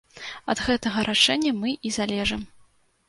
Ад 0.53 0.61
гэтага 0.67 1.03
рашэння 1.09 1.53
мы 1.61 1.77
і 1.91 1.93
залежым. 1.99 2.41